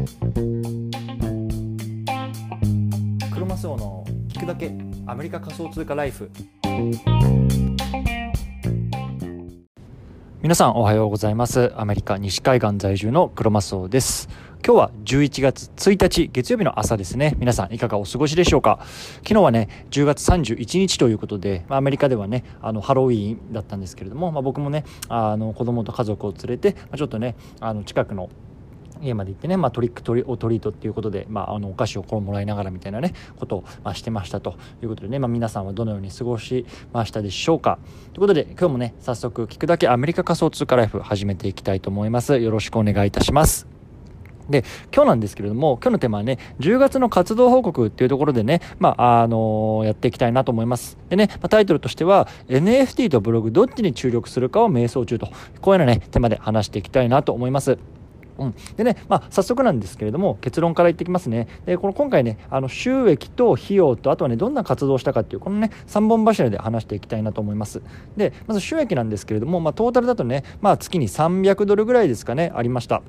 [0.00, 0.06] ク
[3.38, 4.72] ロマスオの聞くだけ
[5.06, 6.30] アメリカ仮想通貨ライフ。
[10.40, 11.70] 皆さんおはようございます。
[11.76, 14.30] アメリカ西海岸在住のクロマスオです。
[14.64, 17.34] 今日は11月1日月曜日の朝ですね。
[17.38, 18.78] 皆さんいかがお過ごしでしょうか？
[19.16, 28.30] 昨日はね10月31日ということで、まあ、アメリカではねあのハロウィーンだったんですけれども、まあ、僕もねあの子供と家族を連れて、まあ、ちょっとねあの近くの
[29.02, 37.78] 家まで行ってね、まあ、トリックトリオトリートっていうことで、まあ、あのお菓子をこうもらいながらみたいなねことを、まあ、してましたということでね、まあ、皆さんはどのように過ごしましたでしょうか
[38.12, 43.80] ということで今日もね早速聞くだけアメリカ仮想通貨ライフ始めていきたいと思いますよろしくお願いいたします
[44.50, 50.98] で、今日なんですけれども、今日のテーマはね、10月の活動報告っていうところでね、まあ、あのー、やっていきたいなと思います。
[51.08, 55.28] でね、まあ、タイトルとしては、NFT とブログどっちに注力するかを迷走中と、
[55.60, 57.78] こういうようなね、テーマで話していきたいなと思います。
[58.40, 61.46] うん、でね、まあ、早速なんですけれども結論から言ってきますね。
[61.66, 67.82] でこの今回ねあの収益と費用とあとはねどんな活動をしたかっていうこのね3本柱で話していきたいなと思います。
[68.16, 73.02] でまず収益なんですけれども、まあ、トータルだとね、まあ、月に300ドルぐらいですかねありました。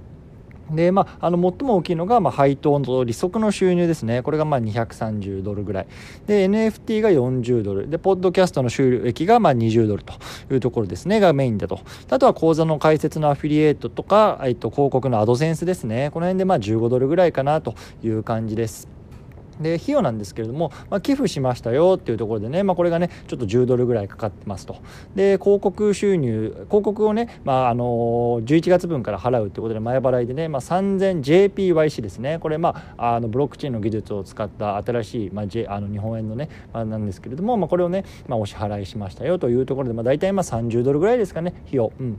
[0.70, 5.88] でまあ、あの最も大きいのが、まあ、配当の利息の収入ですね、これがまあ230ドルぐらい、
[6.28, 10.14] で NFT が40ドル、でポッドキャストの収益がまあ20ドルと
[10.52, 19.00] いうところですね、がメインだと、あとは口座の開設のアフィリエイトとか、えっと、広告のアドセンスですね、この辺でまあ15ドルぐらいかなという感じです。
[19.62, 24.78] で費用なんですけれども、まあ、寄付しましたよっていうところでね、まあ、これがねちょっと10ドルぐらいかかってますと。
[25.16, 27.84] で広告収入広告をね、まあ、あの
[28.44, 32.40] 11月分から払うってことで前払いでね、まあ、3000JPYC ですね。
[32.40, 41.92] これ、まあ、あのブロックチェーンの技術を使った新しい、まあ、J、あの日本円のね、まあ、なんですけれども、まあ、これをね、まあ、お支払いしましたよというところで、まあ、大体まあ30ドルぐらいですかね費用。
[42.00, 42.18] うん。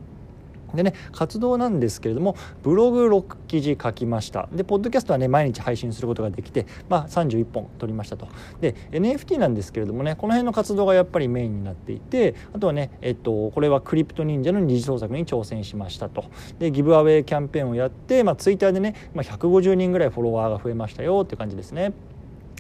[0.75, 4.48] でね活動なんですけれどもブログ6記事書きました。
[4.53, 8.28] でポッドキャストはね毎日配信することができて、まあ、31本撮りましたと。
[8.61, 16.25] で NFT なんですけれどもねこの辺の活動がやっぱりメインになっていてあとはねえっとこれはクリプト忍者の二次創作に挑戦しましたと。
[16.59, 21.93] でギブアウェイキャンペーンをやって、まあ、ツイッターでね、まあ、150人ぐらいフォロワーが増えましたよっていう感じですね。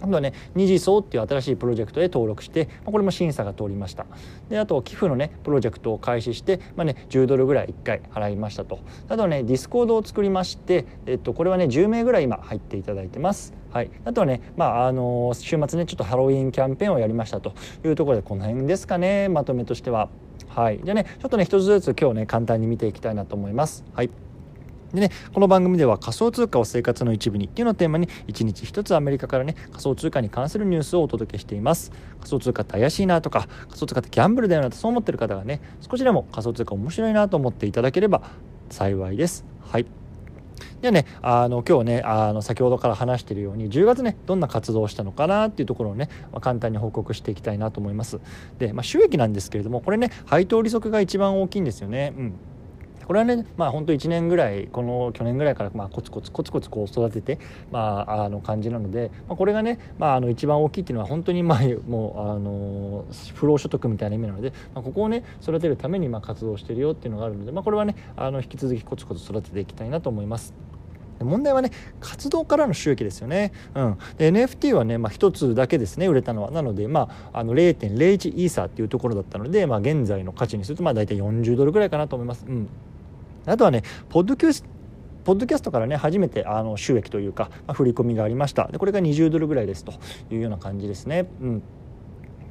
[0.02, 4.06] 今度はね二次層っていう新しいプロジェクトで登録してまこれも審査が通りました。
[4.48, 8.80] であと寄付のねプロジェクトを開始して、まあね、10ドルぐらい1回払いましたと。
[9.08, 13.54] あとはね Discord を作りまして、えっと、これはね10名ぐらい今入っていただいてます。
[13.70, 17.54] はい、あとはね、まあ、あの週末ねちょっとハロウィンキャンペーンをやりましたと
[17.84, 20.10] いうところでこの辺ですかねまとめとしては。
[20.48, 23.84] はい、じゃあねちょっとね一つずつ今日ね簡単に見ていきたいなと思います。
[23.94, 24.10] はい。
[24.94, 31.92] でね、この番組では仮想通貨を生活の一部にっていうのをテーマに一日一つアメリカからね仮想通貨に関するニュースをお届けしています。
[32.18, 38.22] 仮想通貨って怪しいなとか仮想通貨ってギャンブルだよなとそう思ってる方がね少しでも仮想通貨面白いなと思っていただければ
[38.68, 39.46] 幸いです。
[39.60, 39.86] はい。
[40.82, 48.20] ではね、あの今日ねあの先ほどから話しているように10月ねどんな活動をしたのかなっていうところをね、まあ、簡単に報告していきたいなと思います。
[48.58, 52.12] で、まあ、収益なんですけれどもこれね配当利息が一番大きいんですよね。
[52.16, 52.34] うん。
[53.06, 57.38] これはねまあ本当1年ぐらいこの去年ぐらいからまあコツコツコツコツこう育てて
[57.70, 63.04] まああの感じなので、まあ、これがねまああの一番大きいっていうのは本当にまあもうあの
[63.34, 70.54] 不労所得みたいな意味なので、まあ、ここをね育てるためにまあ活動してるよっていうのがあるので、まあ、これはねあの引き続きコツコツ育てていきたいなと思います。
[71.24, 71.70] 問題はね
[72.00, 76.50] 活動からの収益ですよね、うん、で NFT はね、まあ、1つだけですね売れたのは。
[76.50, 82.68] なので、まあ、あの0.01イーサーっていうところだったので、まあ、現在の価値にするとまあ大体40ドルぐらいかなと思います、うん、
[83.46, 84.68] あとはねポッドキャスト
[85.24, 89.92] ポッドキャストからね初めてあの収益というか、まあ、振り込みがありましたでこれが20ドルぐらいですと
[90.30, 91.28] いうような感じですね。
[91.40, 91.62] うん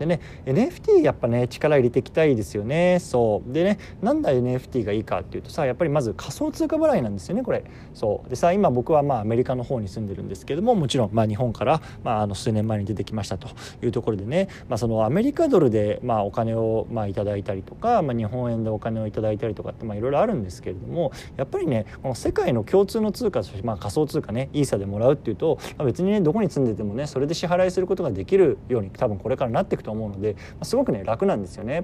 [0.02, 2.98] でね NFT やっぱね力入れていきたいですよね。
[3.00, 3.54] そう。
[3.54, 7.64] でねなんだ NFT がいいかっていうとさやっぱりまず仮想通貨払いなんですよねこれ。
[7.94, 8.30] そう。
[8.30, 13.50] でさ今僕はまあアメリカの方に住んでるんですけどももちろんまあ日本から、まあ、あの数年前に出てきましたと
[13.84, 31.84] いうところでね、まあ、そのアメリカドルでまあお金をまあいただいたりとか、まあ、日本円でお金をいただいたりとかってまあいろいろあるんですけれどもやっぱりねこの世界の共通の通貨として、まあ、仮想通貨ねイーサでもらうっていうと、まあ、別にねどこに住んでてもねそれで支払いすることができるように多分これからなっていくとと思うので、まあすごくね楽なんですよね。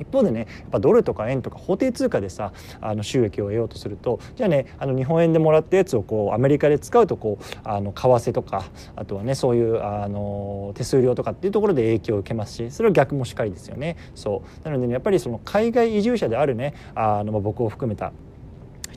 [0.00, 13.96] 一方でねやっぱドルとか円とか法定通貨でさあの収益を得ようとするとじゃあねあの日本円でもらったやつをこうアメリカで使うとこうあの為替とかあとはねそういうあの手数料とかっていうところで影響を受けますしそれは逆もしかりですよね。
[14.14, 18.12] そうなので、ね、やっぱりその海外移住者であるねあの僕を含めた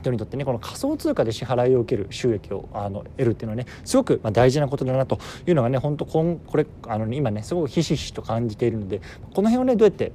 [0.02, 9.00] 人にとってねこの仮想通貨で支払いを受ける収益をあの得るっていうのはねすごくま大事なことだなというのがね本当こんこれあの、今ねすごくひしひしと感じているので
[9.34, 10.12] この辺をねどうやって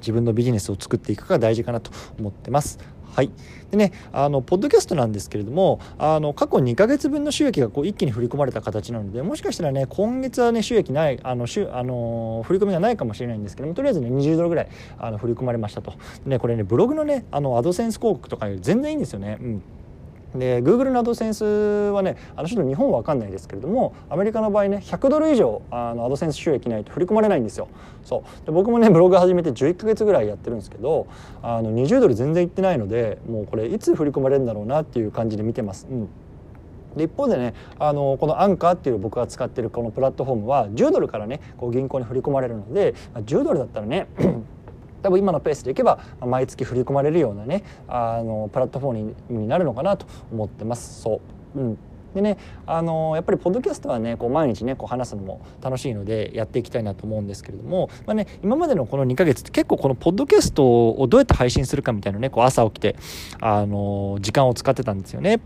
[0.00, 2.78] 自分のビジネスを作っていくかが大事かなと思ってます。
[3.12, 3.30] はい
[3.70, 14.68] でね、あのポッドキャストなんですけれどもあの過去2ヶ月分の収益がこう一気に振り込まれた形なのでもしかしたらね今月はね収益ないあのしゅあの振り込みがないかもしれないんですけどもとりあえずね20ドルぐらい
[14.98, 15.92] あの振り込まれましたと
[16.26, 19.38] ねこれねブログのねあのアドセンス広告とかより全然いいんですよね。
[19.40, 19.62] うん
[20.34, 27.68] で Google のアドセンスはねあのちょっと日本は分かんないですけれどもアメリカの場合ね100ドル以上あのアドセンス収益ないと振り込まれないんですよ。
[28.04, 28.46] そう。
[28.46, 31.06] で僕もねブログ始めて11ヶ月ぐらいやってるんですけど
[31.42, 35.86] あの20ドル全然いってないのでもうこれいつ振り込まれるんだろうなっていう感じで見てます。
[35.90, 36.08] うん。
[36.96, 44.08] で一方でねあのこのアンカーっていう僕が使ってるこのプラットフォームは10ドルからねこう銀行に振り込まれるので10ドルだったらね
[45.02, 51.02] 多分今のペースでいけば毎月振り込まれるようなねあのプラットフォームになるのかなと思ってます。
[51.02, 51.20] そ
[51.54, 51.78] う、うん、
[52.14, 62.96] でねあのやっぱりポッドキャストはねこう毎日ねこう話すのも楽しいのでやっていきたいなと思うんですけれども、まあね、今までのこの2ヶ月って結構このポッドキャストをどうやって配信するかみたいなねこう朝起きて
[63.40, 65.40] あの時間を使ってたんですよね。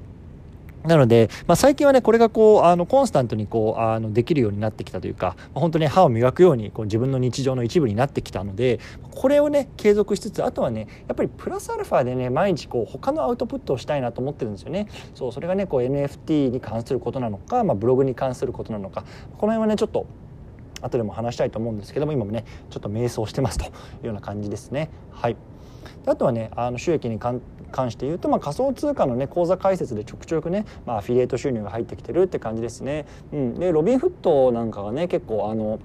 [0.85, 14.89] なので、まあ、最近はねこれがこうあのコンスタントにこうあのできるようになってきたというか本当に歯を磨くようにこう自分の日常の一部になってきたのでこれをね継続しつつあとはねやっぱりプラスアルファでね毎日こう他のアウトプットをしたいなと思ってるんですよね。
[15.15, 19.05] そうそれがねこう NFT に関することなのか、まあ、ブログに関することなのか
[19.39, 20.07] この辺はねちょっと
[20.83, 23.69] 後でも話したいと思うんですけども今もねちょっと迷走してますとい
[24.03, 24.91] うような感じですね。
[25.13, 25.37] はい
[26.07, 27.41] あとはねあの収益に関
[27.75, 33.07] 関して言うと、まあ、仮想通貨のね口座開設でちょくちょくね、まあ、アフィリエイト収入が入ってきてるって感じですね。
[33.33, 35.81] うん、でロビンフットなんかがね結構あの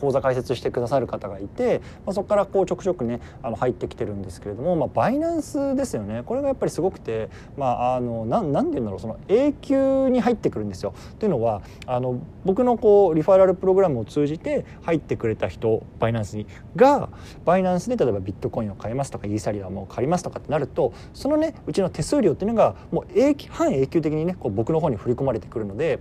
[0.00, 10.94] 講座開設してくださる方がいて、まあ、そこからこうちょくちょくねあの入ってきてるんですけれども、まあ、バイナンスですよねこれがやっぱりすごくて、まあ、あのななんて言うんだろうその永久に入ってくるんですよ。
[11.18, 16.46] というのはあの僕のこうリファラルプログラムを通じて入ってくれた人バイナンスに
[16.76, 17.10] が
[17.44, 25.98] バイナンスで例えばビットコインを買いますとかイーサリアムを借りますとかってなるとそのねうちの手数料っていうのがもう永久半永久的にねこう僕の方に振り込まれてくるので。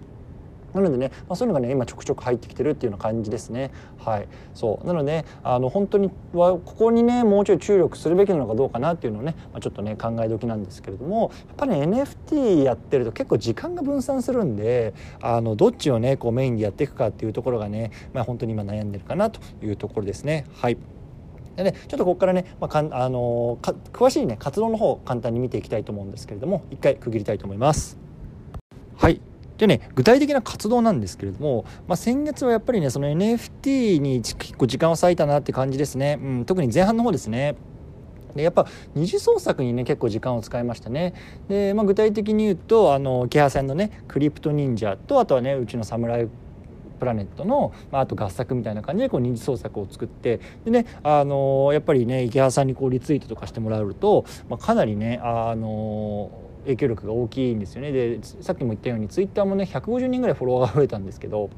[0.74, 3.72] なのでね、まあ、そういうのがね今ちょくちょく入ってきてるっていうような感じですね。
[3.98, 20.46] はい、そうなので、あの本当にはここにねもうちょい注力するべきなのかどうかなっていうのをね、まあ、ちょっとね考え時なんですけれどもやっぱり、ね、NFT やってると結構時間が分散するんであのどっちをねこうメインでやっていくかっていうところがね、まあ、本当に今悩んでるかなというところですね。
[20.54, 20.78] はい
[21.56, 27.98] でね、ちょっとここからね、まあかんあのー、詳しいね活動の方簡単に見ていきたいと思うんですけれども一回区切りたいと思います。
[28.98, 29.29] はい
[29.60, 37.56] でね具体的な活動なんですけれども、まあ、先月はやっぱりねその NFT に結構時間を割いたなって感じですね、うん、特に前半の方ですね。
[38.36, 41.14] でやっぱ二次創作にね結構時間を使いましたね。
[41.50, 46.28] で、まあ、具体的に言うとあのキハ戦のねクリプト忍者とあとはねうちのサムライ
[47.00, 56.30] プラネットの、まあ、あと合作みたいな感じでこう二次創作を作ってでねあのやっぱりね池原さんにこうリツイートとかしてもらうと、まあ、かなりねあの
[56.64, 61.50] 影響力が大きいんですよねでさっきも言ったようにツイッターもね150人ぐらいフォロワーが増えたんですけど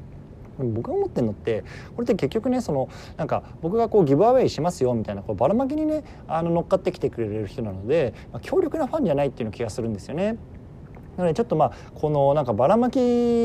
[0.58, 1.64] 僕が思ってるのって
[1.96, 10.36] これって結局ねそのなんか僕がこうギブアウェイしますよみたいなこうばらまきにねあの乗っかってきてくれる人なので、まあ、強力なファンじゃないっていうの気がするんですよね。
[11.16, 12.96] なのでちょっとまあこのなんかばらまき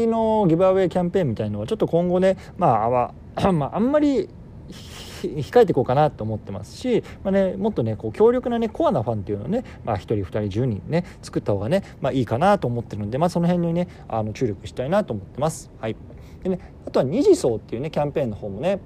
[0.08, 3.12] のギブアウェイキャンペーンみたいのはちょっと今後ねまあ、
[3.52, 4.30] まあ、あんまり
[4.70, 15.72] 控えていこうかなと思ってますし、まあね、もっとねこう強力なねコアなファンっていうのをね、まあ、1人2人10人ね作った方がね、まあ、いいかなと思ってるんで、まあ、その辺にねあの注力したいなと思ってます。
[15.80, 15.96] はい、
[16.44, 18.80] でねあとは二次層っていうねキャンペーンの方もね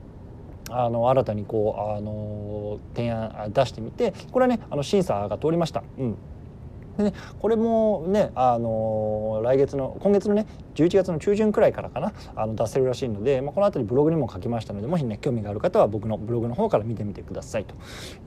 [0.69, 5.83] あの新たにこうあの提案出してみてこれはねあの審査が通りました。
[5.97, 6.17] うん
[6.97, 17.65] でね、これもね、あのー、来月の今月のね11月の中旬くらいからかなあの出せるらしいので、まあ、この辺りブログにも書きましたのでもしね興味がある方は僕のブログの方から見てみてください。
[17.65, 17.75] と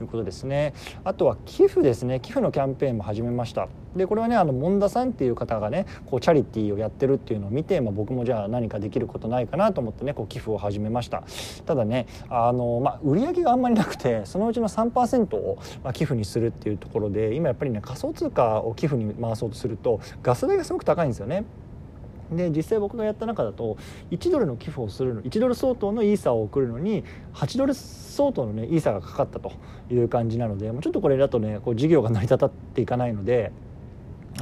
[0.01, 0.73] いうことですね。
[1.03, 2.19] あとは寄付ですね。
[2.19, 3.67] 寄付のキャンペーンも始めました。
[3.95, 11.23] でこれはねあの門田さんっていう方がねこうチャリティーをやってるっていうのを見て、まあ、僕もじゃあ何かできることないかなと思ってねこう寄付を始めました。
[11.65, 21.45] ただねあの、まあ、売り上げがあんまりなくてそのうちの3%を、まあ、寄付にするっていうところで今やっぱりね仮想通貨を寄付に回そうとするとガス代がすごく高いんですよね。
[22.31, 23.77] で実際僕がやった中だと
[24.11, 27.03] 1ドルの寄付をするの1ドル相当のイーサを送るのに
[27.33, 29.51] 8ドル相当のねイーサがかかったと
[29.91, 33.51] いう感じなのでもうちょっとこれだとねこう事業が成り立っていかないので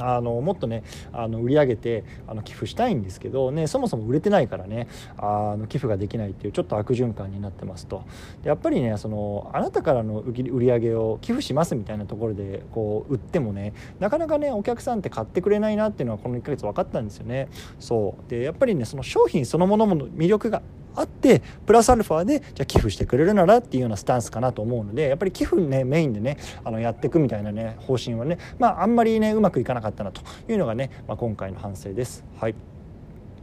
[0.00, 0.82] あのもっとね
[1.12, 8.04] あの売り上げてあの寄付したいんですけど、ね、そもそも売れてないからねあの寄付ができないっていうちょっと悪循環になってますと。
[8.42, 17.48] やっぱりねそのあなたからの売り上げを寄付しますみたいなところでこう売ってもねなかなかねお客さんって買ってくれないなっていうのはこの1ヶ月分かったんですよね。
[17.78, 18.30] そう。
[18.30, 20.62] でやっぱりねその商品そのものも魅力が
[20.96, 32.24] あってプラスアルファでじゃあ寄付してくれるならっていうようなスタンスかなと思うのでやっぱり寄付ねメインでねあのやっていくみたいなね方針はねまああんまりねうまくいかなかったなというのがね、まあ、今回の反省です。
[32.40, 32.54] はい。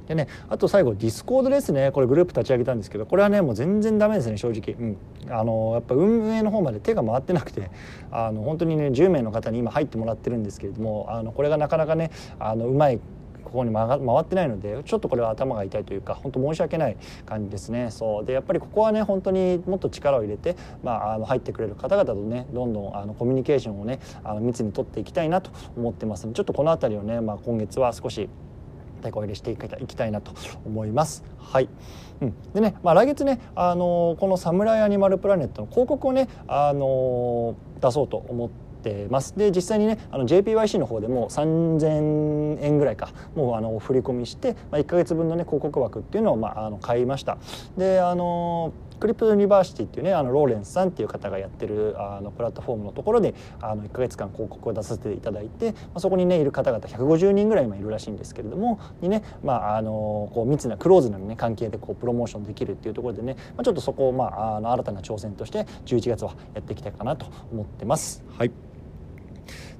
[0.07, 1.91] でねあと最後 Discord ですね。
[1.91, 4.97] これグループ立ち上げたんですけどこれはねもう全然ダメですね正直、うん、
[5.29, 7.69] あのやっぱ運営の方まで手が回ってなくて
[8.11, 12.99] あの本当にね10名の方に今入ってもらってるんですけれどもあのこれがなかなかねあのうまい
[13.51, 17.91] ここに回ってないのでちょっとこれは頭が痛いというか本当申し訳ない感じですね。
[17.91, 18.25] そう。
[18.25, 28.29] でやっぱりここはね本当にもっと力を入れて、まあ、あの入ってくれる方々とねどんどんあのコミュニケーションをねあの密に取っていきたいなと思ってますのでちょっとこの辺りをね、まあ、今月は少し
[29.01, 30.31] てこ入れしていきたいなと
[30.65, 31.23] 思います。
[31.39, 31.67] はい、
[32.21, 39.37] うん、でね、まあ、来月ね、あのー、この「サムライアニマルプラネット」の広告をね、あのー、出そうと思っててます。
[39.37, 47.37] で実際にねあの JPYC の方でも3000円ぐらいかもうあの振り込みして、まあ、1か月分のね広告枠っていうのを、まあ、あの買いました。
[47.77, 68.23] であの Crypto University っていうねあのローレンスさんっていう方がやってるあのプラットフォームのところであの1か月間広告を出させていただいて、まあ、そこにねいる方々150人ぐらい今いるらしいんですけれどもにね、まあ、あのこう密なクローズな、ね、関係でこうプロモーションできるっていうところでね、まあ、ちょっとそこを、まあ、あの新たな挑戦として11月はやっていきたいかなと思ってます。
[68.37, 68.70] はい。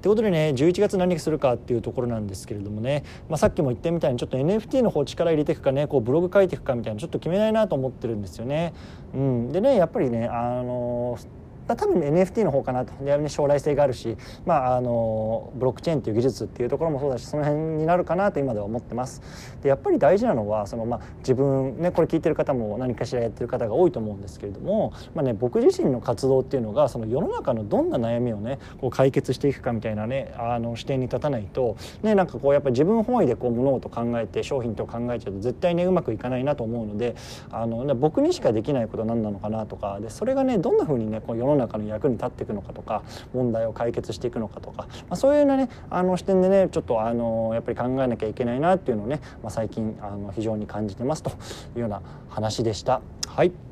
[0.02, 8.74] ということでね11月何するかっていうところなんですけれどもね、まあ、さっきも言ったみたいにちょっと NFT の方力入れていくかねこうブログ書いていくかみたいなちょっと決めないなと思ってるんですよね。
[9.14, 12.92] うん、でねやっぱりねあのーまあ多分 NFT の方かなと、
[13.28, 19.22] 将来性があるし、まあ、あのブロックチェーンっていう技術っていうところもそうだしその辺になるかなと今では思ってます。
[19.62, 37.14] でやっぱり大事なのはその、まあ、自分ねこれ聞いてる方も何かしらやってる方が多いと思うんですけれども、まあね、僕自身の活動っていうのがその世の中のどんな悩みをねこう解決していくかみたいなねあの視点に立たないと、ね、なんかこうやっぱ自分本位でこう物事考えて商品と考えちゃうと絶対ねうまくいかないなと思うので
[37.50, 51.34] あの、ね、僕にしかできないことは何なのかなとかでそれがねどんなふうにねこう世のの中の役に立っていくのかとか問題を解決していくのかとか、まあ、そういうようなねあの視点でねちょっとあのやっぱり考えなきゃいけないなっていうのをね、まあ、最近あの非常に感じてますとい
[51.76, 53.00] うような話でした。
[53.26, 53.71] はい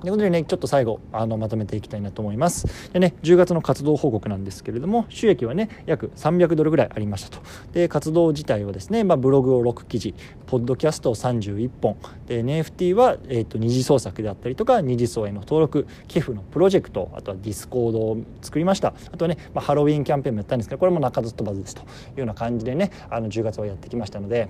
[0.00, 2.66] ということでね、ちょっと最後、あの、まとめていきたいなと思います。
[2.92, 7.42] でね、10月の活動報告なんですけれども、収益はね、約300ドルぐらいありましたと。
[7.72, 10.14] で、活動自体はですね、まあ、ブログを6記事、
[10.46, 18.94] ポッドキャストを31本、で、NFT は、えっ、ー、と、二次創作であったりとか、二次層への登録、寄付のプロジェクト、あとは Discord を作りました。
[19.12, 24.48] あとはね、まあ、ハロウィンキャンペーンもやったんですけど、これも鳴かず飛ばずですというような感じでね、あの、10月はやってきましたので、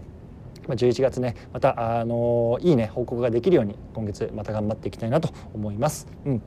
[0.68, 6.06] まあ、11月ねまたあのいいね報告ができるように今月また頑張っていきたいなと思います。
[6.24, 6.42] うん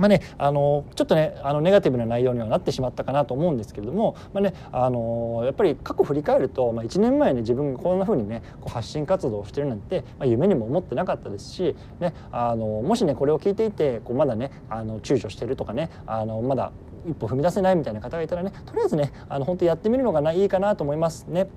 [0.00, 16.72] まあね、あのちょっとねあのネガティブな内容にはなってしまったかなと思うんですけれども、まあね、あのやっぱり過去振り返ると、まあ、1年前に自分がこんなふうにねこう発信活動をしてるなんて、まあ、夢にも思ってなかったですし、ね、あのもしねこれを聞いていてこうまだねあの躊躇してるとかねあのまだ
[17.06, 21.48] 一歩踏み出せないみたいな方がいたらねとりあえずねあの本当やってみるのがいいかなと思いますね。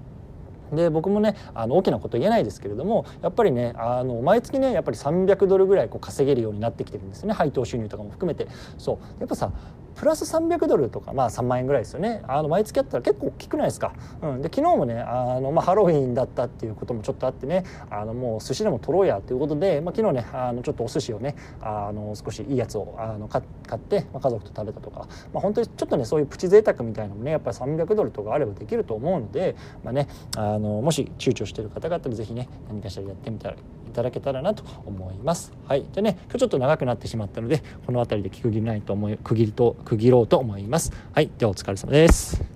[0.72, 7.34] で僕もねあの大きなこと言えないですけれどもやっぱりねあの毎月ねやっぱり300ドルぐらいこう稼げるようになってきてるんですね。
[7.34, 8.48] 配当収入とかも含めて。
[8.78, 8.98] そう。
[9.20, 9.52] やっぱさ
[9.96, 12.22] プラス300ドルとかまあ3万円ぐらいですよね。
[12.28, 33.58] あの毎月あったら結構大きくないですか、うん、で昨日もねあの、まあ、ハロウィンだったっていうこともちょっとあってねあのもう寿司でも取ろうやということで、まあ、昨日ねあのちょっとお寿司をねあの少しいいやつをあの買って、まあ、家族と食べたとか、まあ、本当にちょっとねそういうプチ贅沢みたいなのもねやっぱり300ドルとかあればできると思うので、まあね、あのもし躊躇してる方々ぜひね何かしらやってみたら
[33.94, 35.54] ただけたらなと思います。
[35.68, 40.92] はい、でね今日ちょっと長くなってしまったのでこの辺りで区切りないと思い区切りと区切ろうと思います。
[41.14, 42.53] はい、ではお疲れ様です。